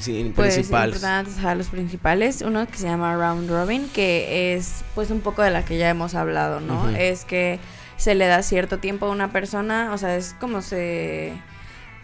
[0.00, 0.96] sí, pues, principales.
[0.96, 2.40] importantes, los principales.
[2.42, 5.90] Uno que se llama Round Robin, que es pues un poco de la que ya
[5.90, 6.88] hemos hablado, ¿no?
[6.88, 7.58] Es que
[7.98, 11.34] se le da cierto tiempo a una persona, o sea, es como se...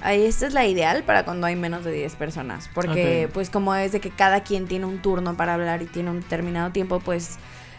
[0.03, 3.75] Ahí esta es la ideal para cuando hay menos de 10 personas, porque pues como
[3.75, 7.01] es de que cada quien tiene un turno para hablar y tiene un determinado tiempo,
[7.01, 7.39] pues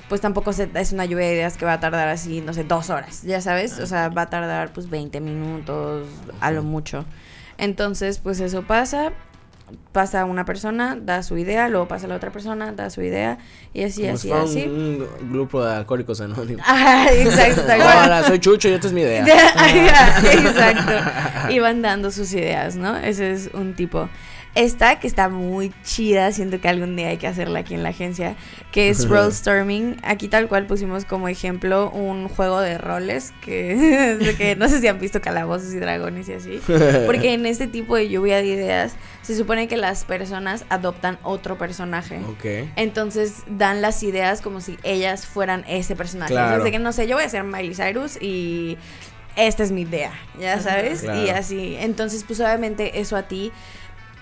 [0.10, 2.64] pues tampoco se- es una lluvia de ideas que va a tardar así, no sé,
[2.64, 6.08] dos horas, ya sabes, o sea, va a tardar pues 20 minutos
[6.40, 7.04] a lo mucho.
[7.58, 9.12] Entonces, pues eso pasa,
[9.92, 13.38] pasa una persona, da su idea, luego pasa la otra persona, da su idea,
[13.74, 14.64] y así, Como así, un- así.
[14.68, 16.64] Un, grupo de alcohólicos anónimos.
[16.68, 17.64] Ajá, exacto.
[17.74, 19.26] Hola, soy Chucho y esta es mi idea.
[20.32, 21.52] Exacto.
[21.52, 22.96] Y van dando sus ideas, ¿no?
[22.98, 24.10] Ese es un tipo.
[24.58, 27.90] Esta, que está muy chida, siento que algún día hay que hacerla aquí en la
[27.90, 28.36] agencia,
[28.72, 29.98] que es Rollstorming.
[30.02, 35.00] Aquí tal cual pusimos como ejemplo un juego de roles, que, no sé si han
[35.00, 36.60] visto calabozos y dragones y así.
[37.06, 41.60] Porque en este tipo de lluvia de ideas se supone que las personas adoptan otro
[41.60, 42.18] personaje.
[42.28, 42.70] ok.
[42.78, 46.34] Entonces dan las ideas como si ellas fueran ese personaje.
[46.34, 46.48] Claro.
[46.48, 48.80] Entonces, de que no sé, yo voy a ser Miley Cyrus y
[49.36, 51.24] esta es mi idea, ya sabes, Claro.
[51.24, 51.78] y así.
[51.80, 53.52] Entonces, pues obviamente eso a ti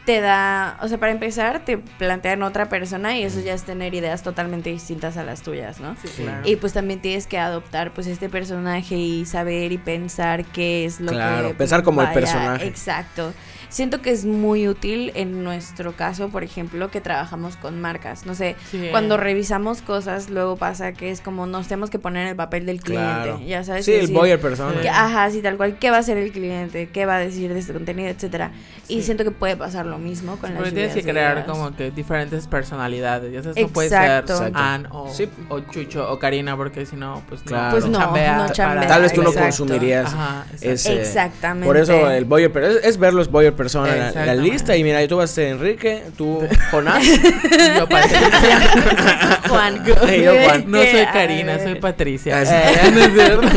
[0.05, 3.93] te da, o sea, para empezar, te plantean otra persona y eso ya es tener
[3.93, 5.95] ideas totalmente distintas a las tuyas, ¿no?
[6.01, 6.47] Sí, claro.
[6.47, 10.99] Y pues también tienes que adoptar pues este personaje y saber y pensar qué es
[10.99, 11.15] lo que...
[11.15, 12.67] Claro, pensar como el personaje.
[12.67, 13.33] Exacto.
[13.75, 18.25] Siento que es muy útil en nuestro caso, por ejemplo, que trabajamos con marcas.
[18.25, 18.87] No sé, Sí.
[18.89, 22.65] cuando revisamos cosas, luego pasa que es como nos tenemos que poner en el papel
[22.65, 23.03] del cliente.
[23.05, 23.41] Claro.
[23.45, 23.83] Ya sabes.
[23.83, 24.79] Sí, el boyer persona.
[24.79, 25.77] que, ajá, sí, tal cual.
[25.77, 26.87] ¿Qué va a hacer el cliente?
[26.87, 28.07] ¿Qué va a decir de este contenido?
[28.07, 28.51] Etcétera.
[28.87, 29.03] Y Sí.
[29.03, 31.45] siento que puede pasar lo mismo con las Porque tienes que crear ideas.
[31.45, 33.33] como que diferentes personalidades.
[33.33, 34.51] Ya sabes, no puede ser Exacto.
[34.53, 35.27] Ann o, Sí.
[35.49, 37.65] o Chucho o Karina, porque si no, pues Claro.
[37.65, 39.49] no, Pues no, chambea no para- chambea, Tal vez tú no exacto.
[39.57, 40.69] consumirías Ajá, exacto.
[40.69, 41.65] ese- Exactamente.
[41.67, 44.83] Por eso el boyer per- es, es ver los boyer persona la, la lista y
[44.83, 47.03] mira, tú vas a ser Enrique, tú Jonás.
[47.77, 49.39] Yo, Patricia.
[49.49, 49.83] Juan.
[49.85, 50.65] Y yo, Juan.
[50.67, 52.41] No soy Karina, soy Patricia.
[52.43, 53.47] Eh, no es cierto.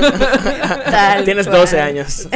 [0.90, 1.60] tal Tienes cual.
[1.60, 2.28] 12 años.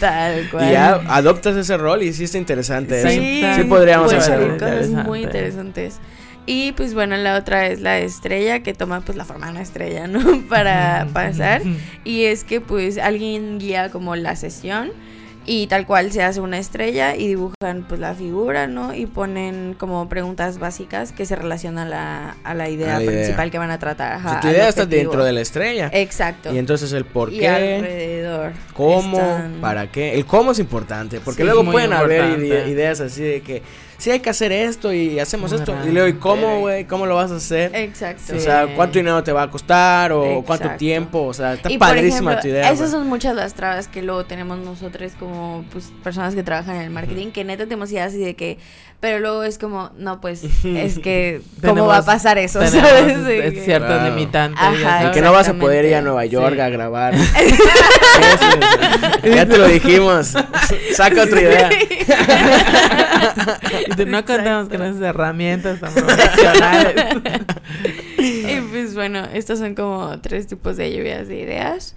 [0.00, 0.68] Tal cual.
[0.68, 3.02] Y ya adoptas ese rol y sí está interesante.
[3.02, 3.62] Sí, eso.
[3.62, 4.54] sí podríamos hacerlo.
[4.54, 5.02] cosas Interesante.
[5.02, 6.00] muy interesantes.
[6.46, 9.62] Y pues bueno, la otra es la estrella que toma pues la forma de una
[9.62, 10.42] estrella, ¿no?
[10.48, 11.62] Para pasar.
[12.04, 14.90] Y es que pues alguien guía como la sesión
[15.46, 18.94] y tal cual se hace una estrella y dibujan pues la figura, ¿no?
[18.94, 23.04] Y ponen como preguntas básicas que se relacionan a la, a la idea A la
[23.04, 23.14] idea.
[23.20, 24.16] principal que van a tratar.
[24.18, 25.90] O sea, ajá, tu idea está dentro de la estrella.
[25.92, 26.54] Exacto.
[26.54, 28.52] Y entonces el por Y qué, alrededor.
[28.74, 30.14] cómo, están- para qué.
[30.14, 33.62] El cómo es importante, porque Sí, luego pueden haber ide- ideas así de que
[34.00, 35.76] sí hay que hacer esto y hacemos Muy esto.
[35.86, 36.86] Y luego, ¿y cómo, güey?
[36.86, 37.70] ¿Cómo lo vas a hacer?
[37.74, 38.34] Exacto.
[38.34, 41.22] O sea, ¿cuánto dinero te va a costar o cuánto tiempo?
[41.22, 42.70] O sea, está Y, padrísima ejemplo, tu idea.
[42.72, 46.82] Esas son muchas las trabas que luego tenemos nosotros como pues personas que trabajan en
[46.82, 48.58] el marketing, que neta tenemos ideas así de que,
[49.00, 52.58] pero luego es como, no, pues es que, ¿cómo va a pasar eso?
[52.60, 53.56] Tenemos ¿Sabes?
[53.56, 54.04] Es Claro.
[54.10, 54.60] limitantes.
[54.62, 56.02] Ajá, Y que no vas a poder ir a.
[56.02, 56.60] Nueva York Sí.
[56.60, 57.14] a grabar.
[59.24, 60.34] Ya te lo dijimos.
[60.94, 61.70] Saca otra idea.
[63.86, 66.94] Y tú, no contamos con esas herramientas tan profesionales.
[68.18, 71.94] y pues bueno, estos son como tres tipos de lluvias de ideas.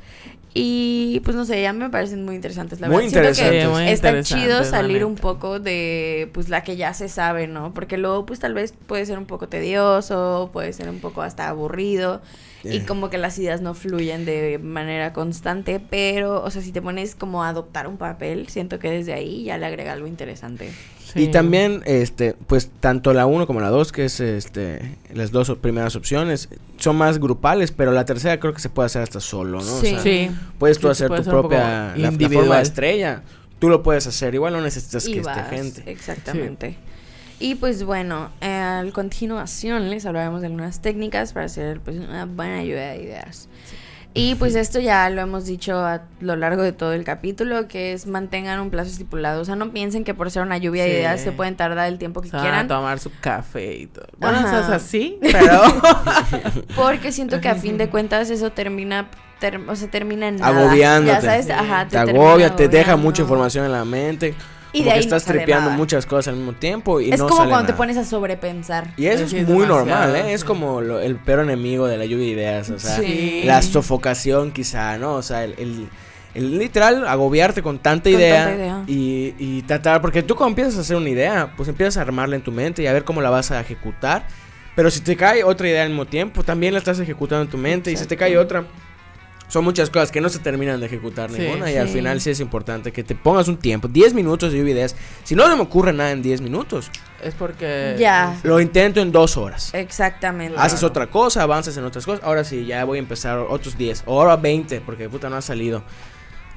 [0.55, 3.33] Y pues no sé, ya me parecen muy interesantes, la Muy verdad.
[3.33, 7.47] Siento que muy está chido salir un poco de pues la que ya se sabe,
[7.47, 7.73] ¿no?
[7.73, 11.47] Porque luego pues tal vez puede ser un poco tedioso, puede ser un poco hasta
[11.47, 12.21] aburrido.
[12.63, 12.85] Y Eh.
[12.85, 17.13] como que las ideas no fluyen de manera constante, pero, o sea, si te pones
[17.15, 20.69] como a adoptar un papel, siento que desde ahí ya le agrega algo interesante.
[21.15, 25.51] Y también, este, pues tanto la 1 como la 2, que es este, las dos
[25.61, 29.61] primeras opciones, son más grupales, pero la tercera creo que se puede hacer hasta solo,
[29.61, 29.75] ¿no?
[29.75, 29.89] O Sí.
[29.91, 30.31] sea, Sí.
[30.57, 32.45] Puedes tú Sí, hacer puede tu propia la- la, individual.
[32.45, 33.21] forma de estrella.
[33.59, 35.91] Tú lo puedes hacer, igual no necesitas Y que vas, esté gente.
[35.91, 36.77] Exactamente.
[37.43, 42.23] Y pues bueno, eh, a continuación les hablaremos de algunas técnicas para hacer pues una
[42.25, 43.49] buena lluvia de ideas.
[44.13, 47.91] Y pues esto ya lo hemos dicho a lo largo de todo el capítulo, que
[47.91, 49.41] es mantengan un plazo estipulado.
[49.41, 50.91] O sea, no piensen que por ser una lluvia Sí.
[50.91, 52.69] de ideas se pueden tardar el tiempo que O sea, quieran.
[52.69, 54.05] tomar su café y todo.
[54.19, 54.59] Bueno, Ajá.
[54.59, 55.63] eso es así, pero...
[56.77, 60.59] Porque siento que a fin de cuentas eso termina, ter- o sea, termina en nada.
[60.61, 61.13] Agobiándote.
[61.13, 61.51] Ya sabes, Sí.
[61.51, 64.33] ajá, Te termina agobia, te deja mucha información en la mente.
[64.73, 65.69] Y de ahí estás nada.
[65.77, 68.87] muchas cosas al mismo tiempo y Es no como sale cuando te pones a sobrepensar.
[68.97, 70.33] Y eso es es muy normal, ¿eh?
[70.33, 73.41] Es como lo- el peor enemigo de la lluvia de ideas, o sea, Sí.
[73.45, 75.13] la sofocación quizá, ¿no?
[75.15, 75.89] O sea, el, el-
[76.33, 78.83] el literal agobiarte con tanta Con idea, tanta idea.
[78.87, 82.35] Y, y tratar, porque tú cuando empiezas a hacer una idea, pues empiezas a armarla
[82.35, 84.25] en tu mente y a ver cómo la vas a ejecutar,
[84.75, 87.57] pero si te cae otra idea al mismo tiempo, también la estás ejecutando en tu
[87.59, 88.63] mente y si te cae otra...
[89.53, 91.37] Son muchas cosas que no se terminan de ejecutar Sí.
[91.39, 91.93] ninguna y al Sí.
[91.93, 94.95] final sí es importante que te pongas un tiempo, 10 minutos de ideas.
[95.23, 96.89] Si no se me ocurre nada en 10 minutos,
[97.21, 97.95] Es porque...
[97.99, 98.35] Ya.
[98.41, 99.71] lo intento en dos horas.
[99.75, 100.57] Exactamente.
[100.57, 100.87] Haces Claro.
[100.87, 102.23] otra cosa, avanzas en otras cosas.
[102.25, 104.01] Ahora sí, ya voy a empezar otros 10.
[104.07, 105.83] O ahora 20, porque puta no ha salido.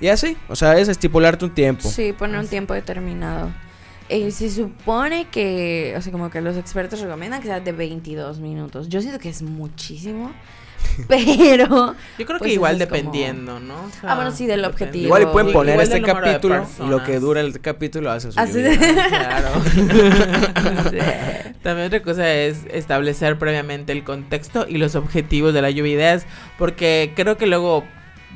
[0.00, 1.86] Y así, o sea, es estipularte un tiempo.
[1.90, 3.52] Sí, poner un tiempo determinado.
[4.08, 8.38] Eh, se supone que, o sea, como que los expertos recomiendan que sea de 22
[8.40, 8.88] minutos.
[8.88, 10.32] Yo siento que es muchísimo,
[11.08, 11.94] pero...
[12.18, 13.74] Yo creo Pues que igual eso es como- dependiendo, ¿no?
[13.84, 14.84] O sea, Ah, bueno, sí, del depende.
[14.84, 15.04] objetivo.
[15.06, 18.40] Igual y pueden poner igual este capítulo y lo que dura el capítulo hacen su
[18.40, 18.94] Así lluvia de-.
[19.08, 19.48] Claro.
[21.62, 25.98] También otra cosa es establecer previamente el contexto y los objetivos de la lluvia de
[25.98, 26.26] ideas,
[26.58, 27.84] porque creo que luego,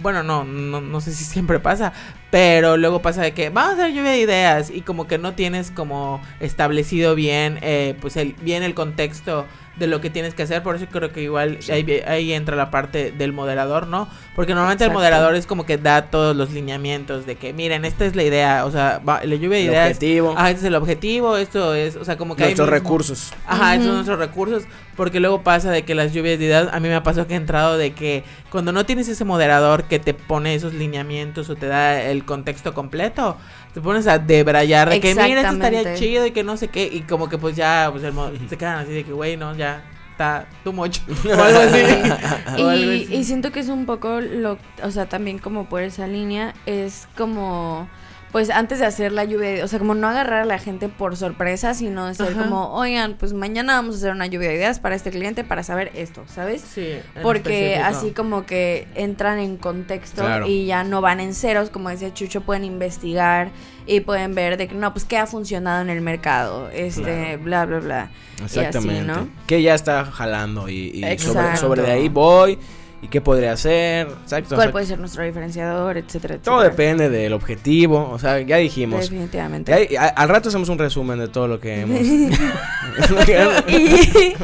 [0.03, 1.93] bueno, no, no, no sé si siempre pasa,
[2.31, 5.35] pero luego pasa de que vamos a hacer lluvia de ideas y como que no
[5.35, 9.47] tienes como establecido bien, eh, pues el, bien el contexto
[9.81, 10.63] de lo que tienes que hacer.
[10.63, 14.09] Por eso creo que igual ahí, ahí entra la parte del moderador, ¿no?
[14.37, 15.01] Porque normalmente el Exacto.
[15.01, 18.65] moderador es como que da todos los lineamientos de que, miren, esta es la idea,
[18.67, 19.87] o sea, va, la lluvia de El ideas.
[19.89, 22.79] objetivo, Ah, este es el objetivo, esto es, o sea, como que hay nuestros mismo-
[22.85, 23.33] recursos.
[23.47, 24.63] Ajá, esos son nuestros recursos.
[24.97, 27.33] Porque luego pasa de que las lluvias de ideas, a mí me ha pasado que
[27.33, 31.57] he entrado de que cuando no tienes ese moderador que te pone esos lineamientos o
[31.57, 33.39] te da el contexto completo,
[33.75, 36.89] te pones a debrayar de que mira, esto estaría chido y que no sé qué.
[36.93, 39.55] Y como que pues ya, pues el mo- se quedan así de que, güey, no,
[39.55, 40.99] ya está too much.
[41.27, 41.83] o algo así.
[42.63, 43.15] O algo Y, así.
[43.15, 47.07] y siento que es un poco lo, o sea, también como por esa línea, es
[47.17, 47.89] como,
[48.33, 50.89] pues antes de hacer la lluvia, de- o sea, como no agarrar a la gente
[50.89, 52.43] por sorpresa, sino ser Ajá.
[52.45, 55.63] como, oigan, pues mañana vamos a hacer una lluvia de ideas para este cliente para
[55.65, 56.61] saber esto, ¿sabes?
[56.63, 56.87] Sí,
[57.23, 57.99] Porque específico.
[57.99, 60.47] así como que entran en contexto Claro.
[60.47, 63.51] y ya no van en ceros, como decía Chucho, pueden investigar
[63.87, 67.67] y pueden ver de que no, pues qué ha funcionado en el mercado, este, bla,
[67.67, 68.11] bla, bla.
[68.39, 69.03] Y así, Exactamente.
[69.13, 69.29] ¿no?
[69.49, 72.59] Que ya está jalando y, y sobre, sobre de ahí voy
[73.03, 74.09] y qué podría hacer.
[74.23, 74.57] Exacto.
[74.57, 76.57] ¿Cuál puede ser nuestro diferenciador, etcétera, etcétera?
[76.57, 78.11] todo depende del objetivo.
[78.11, 79.01] O sea, ya dijimos.
[79.01, 79.97] Definitivamente.
[79.99, 82.01] A- al rato hacemos un resumen de todo lo que hemos.
[83.69, 84.35] y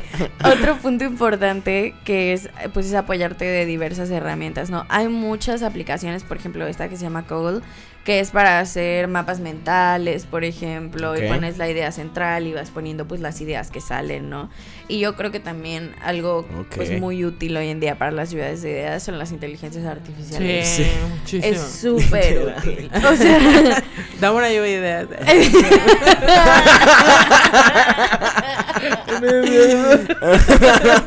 [0.45, 4.87] otro punto importante que es pues es apoyarte de diversas herramientas, ¿no?
[4.89, 7.61] Hay muchas aplicaciones, por ejemplo, esta que se llama Google,
[8.07, 11.19] que es para hacer mapas mentales, por ejemplo, Ok.
[11.19, 14.49] y pones la idea central y vas poniendo pues las ideas que salen, ¿no?
[14.87, 16.77] Y yo creo que también algo Ok.
[16.77, 19.91] pues muy útil hoy en día para las ciudades de ideas son las inteligencias Sí,
[19.91, 20.69] artificiales.
[20.69, 20.87] Sí.
[21.19, 21.53] muchísimo.
[21.53, 22.91] Es súper útil.
[22.95, 23.83] O sea,
[24.21, 25.09] Dame una lluvia de ideas.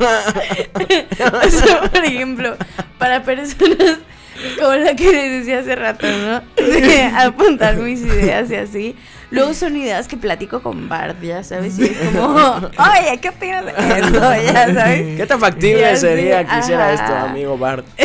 [1.32, 2.56] O sea, por ejemplo,
[2.98, 3.98] para personas
[4.58, 6.42] como la que les decía hace rato, ¿no?
[6.64, 8.96] De apuntar mis ideas y así.
[9.30, 13.64] Luego son ideas que platico con Bart, ya sabes, y es como, oye, ¿qué opinas
[13.64, 14.20] de esto?
[14.52, 15.16] Ya sabes.
[15.16, 17.86] ¿Qué tan factible Ya sería que hiciera esto, amigo Bart?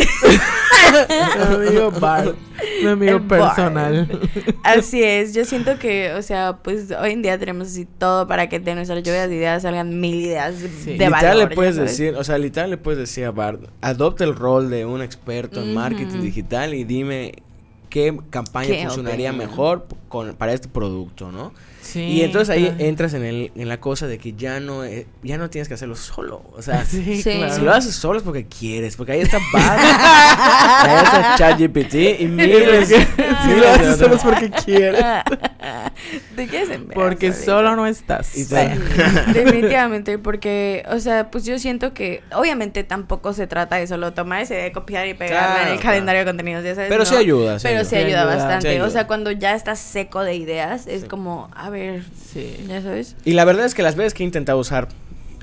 [1.50, 2.36] Mi amigo Bart.
[2.82, 4.20] Mi amigo El personal.
[4.62, 8.48] Así es, yo siento que, o sea, pues hoy en día tenemos así todo para
[8.48, 10.92] que de nuestras lluvias de ideas salgan mil ideas Sí.
[10.96, 11.36] de literal valor.
[11.36, 14.70] le ya puedes decir, o sea, literal le puedes decir a Bart, adopta el rol
[14.70, 17.34] de un experto en marketing digital y dime
[17.88, 21.52] qué campaña ¿Qué funcionaría mejor con, para este producto, ¿no?
[21.82, 22.76] Sí, y entonces ahí claro.
[22.80, 25.74] entras en, el, en la cosa de que ya no, eh, ya no tienes que
[25.74, 27.36] hacerlo solo, o sea, Sí, Sí.
[27.36, 27.54] claro.
[27.54, 32.26] Si lo haces solo es porque quieres, porque ahí está Bart, ahí está ChatGPT y
[32.26, 35.04] miles, Si lo haces solo es porque quieres.
[36.36, 38.36] ¿De qué se Porque solo no estás.
[38.36, 38.78] Y Sí, te-
[39.32, 44.42] definitivamente, porque, o sea, pues yo siento que obviamente tampoco se trata de solo tomar
[44.42, 45.82] ese de copiar y pegarla Claro, en el claro.
[45.82, 46.88] calendario de contenidos, ya sabes.
[46.88, 47.06] Pero ¿no?
[47.06, 47.90] sí ayuda, sí Pero ayuda.
[47.90, 48.68] sí ayuda, bastante.
[48.70, 48.86] ayuda.
[48.86, 51.08] O sea, cuando ya estás seco de ideas, es Sí.
[51.08, 51.75] como, a ver,
[52.32, 52.56] Sí.
[52.68, 53.16] ya sabes.
[53.24, 54.88] Y la verdad es que las veces que he intentado usar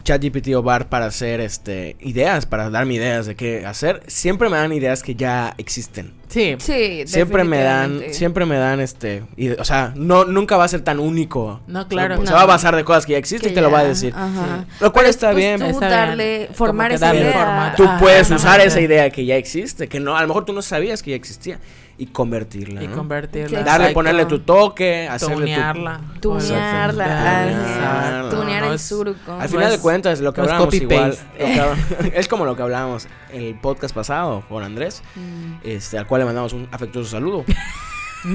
[0.04, 4.58] ChatGPT o Bart para hacer este ideas, para darme ideas de qué hacer, siempre me
[4.58, 6.12] dan ideas que ya existen.
[6.28, 6.56] Sí.
[6.60, 9.24] Sí, Siempre me dan, siempre me dan este,
[9.60, 11.62] o sea, no nunca va a ser tan único.
[11.68, 12.18] No, claro.
[12.18, 12.34] Se No.
[12.34, 14.12] va a basar de cosas que ya existen Que y te lo va a decir.
[14.14, 14.66] Ajá.
[14.82, 15.60] Lo cual Pero, está pues, bien.
[15.60, 15.92] Tú Está bien.
[15.92, 17.34] darle, Como formar esa darle idea.
[17.34, 17.84] formato.
[17.84, 20.44] Tú puedes no, usar no, esa idea que ya existe, que no, a lo mejor
[20.44, 21.60] tú no sabías que ya existía
[21.98, 22.96] y convertirla, Y ¿no?
[22.98, 23.60] convertirla.
[23.60, 26.02] Sí, Darle, ponerle tu toque, hacerle tu Tunearla.
[26.20, 28.30] Tunearla, Tunearla.
[28.32, 29.32] tunear No, el surco.
[29.40, 33.08] Al final de es- cuentas, lo que hablábamos igual, que es como lo que hablábamos
[33.32, 35.56] en el podcast pasado con Andrés, Mm.
[35.64, 37.46] este, al cual le mandamos un afectuoso saludo.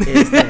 [0.06, 0.46] Este,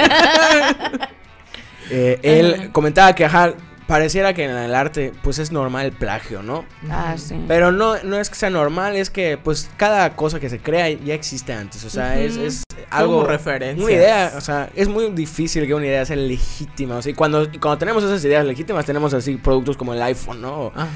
[1.91, 3.53] eh, él comentaba que, ajá,
[3.89, 6.65] pareciera que en el arte, pues es normal el plagio, ¿no?
[6.91, 7.35] Ah, sí.
[7.49, 10.89] Pero no, no es que sea normal, es que pues cada cosa que se crea
[10.91, 11.85] ya existe antes.
[11.85, 12.45] O sea, es, Ujú.
[12.47, 13.15] es algo.
[13.17, 13.83] Como referencia.
[13.85, 16.97] Una idea, o sea, es muy difícil que una idea sea legítima.
[16.99, 20.03] O sea, y cuando, y cuando tenemos esas ideas legítimas, tenemos así productos como el
[20.03, 20.71] iPhone, ¿no?
[20.77, 20.89] Ajá.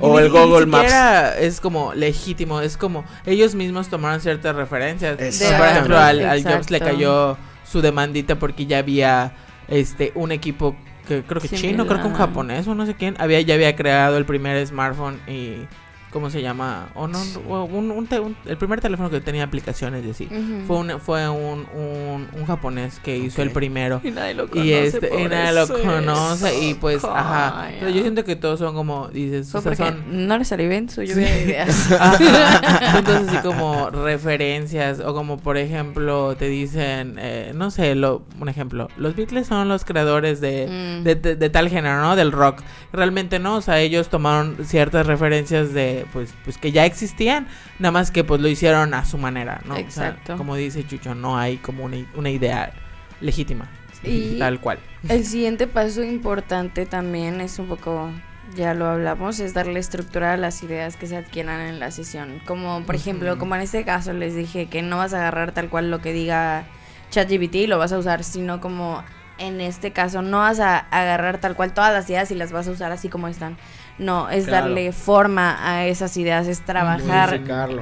[0.00, 0.92] O Y el ni- y ni Google Maps.
[1.40, 5.16] es como legítimo, es como ellos mismos tomaron ciertas referencias.
[5.16, 9.32] Por ejemplo, al, al Jobs le cayó su demandita porque ya había
[9.66, 10.76] este un equipo
[11.06, 13.76] que creo que chino, creo que un japonés o no sé quién, había ya había
[13.76, 15.66] creado el primer smartphone y
[16.14, 16.88] ¿cómo se llama?
[16.94, 17.18] O no,
[17.50, 20.24] o un- un te- un- el primer teléfono que tenía aplicaciones y así.
[20.30, 20.66] Ujú.
[20.66, 24.00] Fue un fue un, un, un japonés que hizo el primero.
[24.02, 27.68] Y nadie lo Y este, y nadie lo conoce y pues, ajá.
[27.78, 30.26] Pero yo siento que todos son como, dices, o sea, son...
[30.26, 31.90] no le salió bien su lluvia de ideas.
[32.96, 38.48] Entonces así como referencias o como por ejemplo te dicen, eh, no sé, lo, un
[38.48, 41.02] ejemplo, los Beatles son los creadores de, Mm.
[41.04, 42.14] de, de- de tal género, ¿no?
[42.16, 42.60] Del rock.
[42.92, 47.46] Realmente no, o sea, ellos tomaron ciertas referencias de, pues, pues que ya existían,
[47.78, 49.74] nada más que pues lo hicieron a su manera, ¿no?
[49.74, 50.36] O sea, Exacto.
[50.36, 52.72] como dice Chucho, no hay como una, una idea
[53.20, 53.68] legítima,
[54.02, 54.78] Y- tal cual.
[55.08, 58.10] El siguiente paso importante también es un poco
[58.54, 62.40] ya lo hablamos, es darle estructura a las ideas que se adquieran en la sesión.
[62.46, 65.68] Como, por ejemplo, como en este caso les dije que no vas a agarrar tal
[65.70, 66.64] cual lo que diga
[67.10, 69.02] ChatGPT y lo vas a usar, sino como
[69.38, 72.68] en este caso no vas a agarrar tal cual todas las ideas y las vas
[72.68, 73.56] a usar así como están.
[73.98, 74.66] No, es Claro.
[74.66, 77.40] darle forma a esas ideas, es trabajar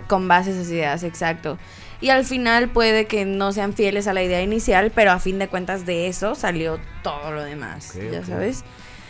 [0.09, 1.59] con base a esas ideas, exacto.
[2.03, 5.39] Y al final puede que no sean fieles a la idea inicial, pero a fin
[5.39, 8.65] de cuentas de eso salió todo lo demás, ya sabes.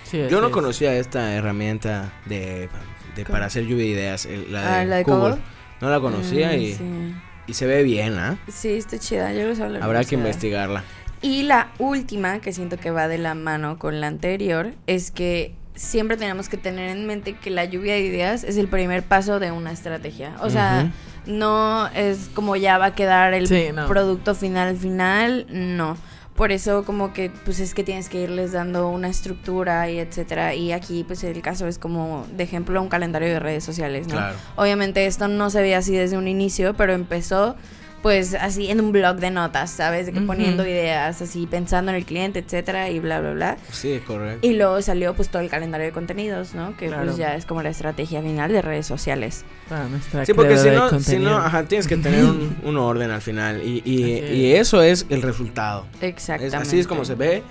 [0.05, 0.53] Sí, Yo no es.
[0.53, 2.69] conocía esta herramienta de,
[3.17, 5.21] de para hacer lluvia de ideas, el- la de, Ah, ¿la de Google.
[5.31, 5.43] Google?
[5.81, 7.15] No la conocía Ah, y, sí.
[7.47, 8.37] y se ve bien, ¿ah?
[8.47, 10.85] Sí, está chida, yo lo usaba en la Habrá que investigarla.
[11.23, 15.55] Y la última, que siento que va de la mano con la anterior, es que
[15.75, 19.41] siempre tenemos que tener en mente que la lluvia de ideas es el primer paso
[19.41, 20.35] de una estrategia.
[20.41, 20.93] O sea,
[21.27, 23.87] no es como ya va a quedar el Sí, no.
[23.87, 25.97] producto final final, no.
[26.35, 30.55] Por eso como que pues es que tienes que irles dando una estructura y etcétera.
[30.55, 34.15] Y aquí pues el caso es como de ejemplo un calendario de redes sociales, ¿no?
[34.15, 34.37] Claro.
[34.57, 37.55] Obviamente esto no se veía así desde un inicio, pero empezó
[38.03, 40.07] pues así en un blog de notas, ¿sabes?
[40.07, 43.57] De que poniendo ideas, así pensando en el cliente, etcétera, y bla, bla, bla.
[43.71, 44.45] Sí, correcto.
[44.47, 46.77] Y luego salió pues todo el calendario de contenidos, ¿no?
[46.77, 47.05] Que Claro.
[47.05, 49.45] pues ya es como la estrategia final de redes sociales.
[49.91, 53.23] Nuestra Sí, porque si no, si no, ajá, tienes que tener un, un orden al
[53.23, 53.63] final.
[53.65, 54.63] Y, y, y es.
[54.69, 55.87] eso es el resultado.
[56.01, 56.57] Es- Exactamente.
[56.57, 57.43] así es como se ve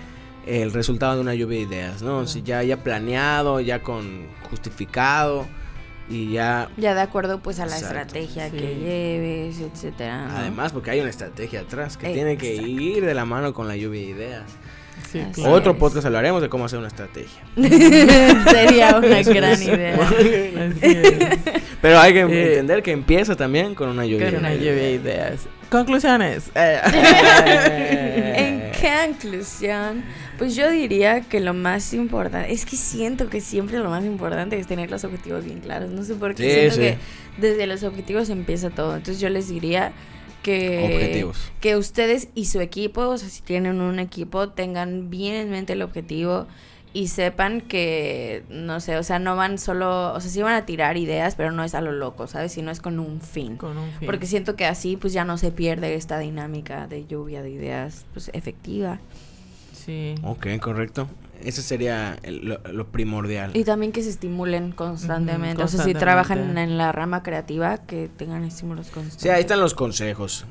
[0.45, 2.27] el resultado de una lluvia de ideas, ¿no?
[2.27, 5.47] Si ya, ya planeado, ya con justificado
[6.11, 6.69] y ya...
[6.77, 7.97] Ya de acuerdo pues a la Exacto.
[7.99, 8.57] estrategia Sí.
[8.57, 10.27] que lleves, etcétera.
[10.27, 10.37] ¿no?
[10.37, 12.13] Además, porque hay una estrategia atrás que Exacto.
[12.13, 14.43] tiene que ir de la mano con la lluvia de ideas.
[15.11, 15.53] Sí, claro.
[15.53, 17.41] Otro podcast hablaremos de cómo hacer una estrategia.
[17.55, 19.97] Sería una gran idea.
[21.81, 24.65] Pero hay que Eh, entender que empieza también con una lluvia Con de una ideas.
[24.75, 25.47] lluvia de ideas.
[25.71, 26.51] Conclusiones.
[26.55, 28.33] Eh.
[28.37, 30.03] En conclusión,
[30.37, 34.57] pues yo diría que lo más importante, es que siento que siempre lo más importante
[34.59, 35.91] es tener los objetivos bien claros.
[35.91, 36.81] No sé por qué Sí, siento sí.
[36.81, 36.97] que
[37.41, 38.95] desde los objetivos empieza todo.
[38.95, 39.91] Entonces yo les diría
[40.43, 41.51] que Objetivos.
[41.61, 45.73] que ustedes y su equipo, o sea, si tienen un equipo, tengan bien en mente
[45.73, 46.47] el objetivo
[46.93, 50.65] y sepan que, no sé, o sea, no van solo, o sea, sí van a
[50.65, 52.51] tirar ideas, pero no es a lo loco, ¿sabes?
[52.51, 53.55] Sino es con un fin.
[53.57, 54.05] Con un fin.
[54.05, 58.05] Porque siento que así pues ya no se pierde esta dinámica de lluvia de ideas
[58.13, 58.99] pues efectiva.
[59.73, 60.15] Sí.
[60.23, 61.07] Ok, correcto.
[61.43, 63.51] Ese sería el- lo, lo primordial.
[63.55, 65.63] Y también que se estimulen constantemente.
[65.63, 69.23] O sea, si trabajan en la rama creativa, que tengan estímulos constantes.
[69.23, 70.45] Sí, ahí están los consejos.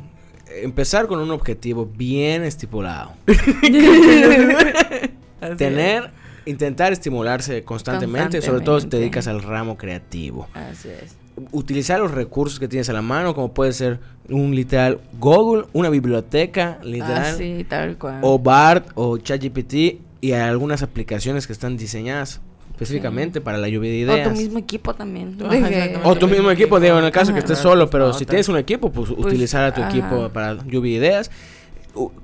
[0.62, 3.12] Empezar con un objetivo bien estipulado.
[5.56, 6.10] Tener,
[6.46, 10.48] intentar estimularse constantemente, sobre todo si te dedicas al ramo creativo.
[10.54, 11.16] Así es.
[11.52, 13.98] Utilizar los recursos que tienes a la mano, como puede ser
[14.28, 18.18] un literal Google, una biblioteca literal, Así, tal cual.
[18.22, 19.74] o BART o ChatGPT
[20.20, 22.40] y algunas aplicaciones que están diseñadas
[22.72, 24.28] específicamente para la lluvia de O ideas.
[24.28, 25.36] tu mismo equipo también.
[25.44, 25.98] Ajá, que-.
[26.04, 27.46] O tu mismo equipo, digo, en el caso que Ajá.
[27.46, 29.90] estés solo, pero No, si tienes un equipo, pues, utilizar a tu ajá.
[29.90, 31.30] equipo para lluvia de ideas.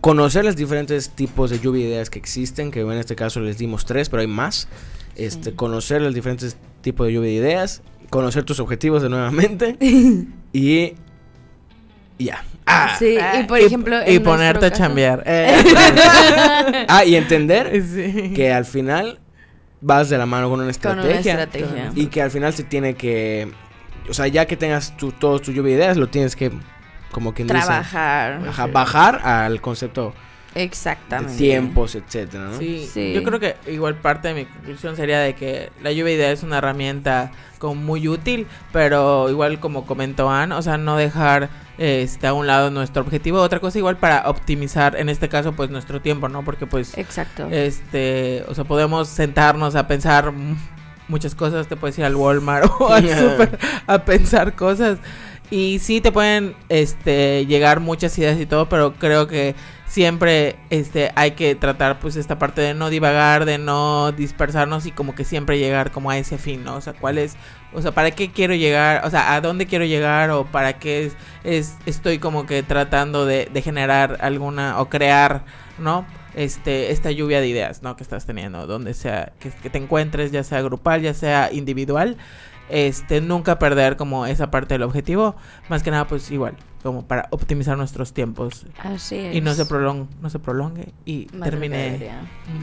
[0.00, 3.59] Conocer los diferentes tipos de lluvia de ideas que existen, que en este caso les
[3.59, 4.68] dimos tres, pero hay más.
[5.16, 5.57] Este, Sí.
[5.57, 9.76] conocer los diferentes tipos de lluvia de ideas, conocer tus objetivos de nuevamente
[10.52, 10.92] y
[12.18, 12.44] ya.
[12.66, 13.96] Ah, Sí, y por y- ejemplo.
[14.07, 15.22] Y ponerte a chambear.
[15.26, 15.55] Eh.
[16.88, 18.33] ah, y entender sí.
[18.35, 19.20] que al final
[19.81, 21.33] vas de la mano con una Con una estrategia.
[21.44, 21.92] estrategia.
[21.94, 23.48] Y que al final se tiene que.
[24.09, 26.50] O sea, ya que tengas tu, todos tus lluvia de ideas, lo tienes que.
[27.11, 27.61] Como quien dice.
[27.61, 28.40] Trabajar.
[28.73, 30.12] bajar al concepto
[30.55, 31.37] de Exactamente.
[31.37, 32.59] tiempos, etcétera, ¿no?
[32.59, 33.12] Sí, Sí.
[33.12, 36.38] yo creo que igual parte de mi conclusión sería de que la lluvia de ideas
[36.38, 41.49] es una herramienta como muy útil, pero igual como comentó Ann, o sea, no dejar
[41.79, 45.69] este a un lado nuestro objetivo, otra cosa igual para optimizar en este caso pues
[45.69, 46.42] nuestro tiempo, ¿no?
[46.42, 47.49] Porque pues Exacto.
[47.51, 50.33] este, o sea, podemos sentarnos a pensar
[51.09, 54.99] muchas cosas, te puedes ir al Walmart o al super a pensar cosas
[55.50, 59.54] y sí te pueden este llegar muchas ideas y todo, pero creo que
[59.87, 64.92] siempre este hay que tratar pues esta parte de no divagar, de no dispersarnos y
[64.92, 66.76] como que siempre llegar como a ese fin, ¿no?
[66.76, 67.37] O sea, cuál es
[67.72, 69.04] o sea, ¿para qué quiero llegar?
[69.06, 70.30] O sea, ¿a dónde quiero llegar?
[70.30, 75.44] ¿O para qué es, es- estoy como que tratando de, de generar alguna o crear,
[75.78, 76.06] ¿no?
[76.35, 77.96] Este, esta lluvia de ideas, ¿no?
[77.96, 82.16] Que estás teniendo, donde sea, que, que te encuentres, ya sea grupal, ya sea individual.
[82.68, 85.37] Este, nunca perder como esa parte del objetivo.
[85.68, 88.66] Más que nada, pues igual, como para optimizar nuestros tiempos.
[88.79, 89.37] Así es.
[89.37, 92.11] Y no se, prolong, no se prolongue y Más termine...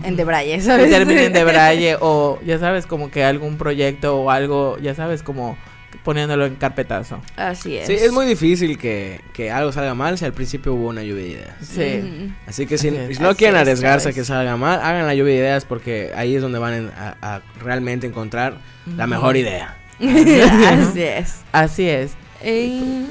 [0.04, 0.90] En Debraye, Que ¿sabes?
[0.90, 5.58] termine en debraye o ya sabes como que algún proyecto o algo ya sabes como
[6.04, 7.22] poniéndolo en carpetazo.
[7.38, 7.88] Así es.
[7.88, 11.24] Sí, es muy difícil que, que algo salga mal si al principio hubo una lluvia
[11.24, 11.56] de ideas.
[11.62, 12.02] Sí.
[12.04, 12.36] Mm.
[12.48, 13.20] Así que si, Así es.
[13.22, 14.16] no Así quieren es, arriesgarse a ¿sabes?
[14.16, 17.42] que salga mal, hagan la lluvia de ideas porque ahí es donde van a, a
[17.62, 18.58] realmente encontrar
[18.98, 19.78] la mejor idea.
[20.90, 21.36] Así es.
[21.52, 22.12] Así es.
[22.42, 23.06] Eh,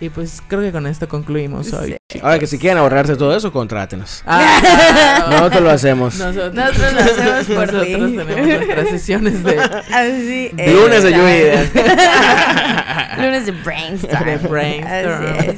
[0.00, 1.96] Y pues creo que con esto concluimos hoy.
[2.10, 2.20] sí.
[2.22, 4.22] Ahora que si quieren ahorrarse todo eso, contrátenos.
[4.26, 6.14] Ah, Nosotros lo hacemos.
[6.18, 7.92] Nosotros, Nosotros lo hacemos por Nosotros ti.
[7.92, 10.72] tenemos nuestras sesiones de, Así es.
[10.72, 11.70] Lunes de lluvia.
[13.18, 14.24] Lunes de brainstorm.
[14.24, 15.24] De brainstorm.
[15.38, 15.56] Así es.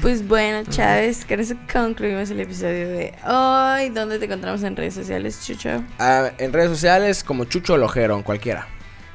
[0.00, 3.90] Pues bueno, Chávez, con eso concluimos el episodio de hoy.
[3.90, 5.82] ¿Dónde te encontramos en redes sociales, Chucho?
[5.98, 8.66] Ah, en redes sociales como Chucho Lojero, en cualquiera.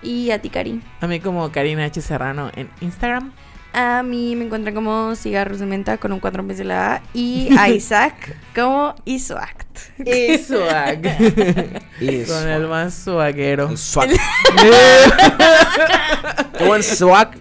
[0.04, 0.82] Y a ti, Cari.
[1.00, 2.02] a mí como Karina H.
[2.02, 3.32] Serrano en Instagram.
[3.74, 6.96] A mí me encuentran como cigarros de menta con un 4 en vez de la
[6.96, 7.02] A.
[7.14, 9.78] Y a Isaac como Isuact.
[10.00, 10.38] Y
[12.26, 13.70] Con el más suaguero.
[13.70, 14.10] el swag.
[16.58, 17.32] Qué buen swag.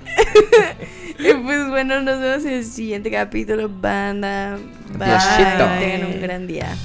[1.18, 4.56] Y pues bueno, nos vemos en el siguiente capítulo, banda.
[4.96, 5.08] Bye.
[5.80, 6.76] Tengan un gran día.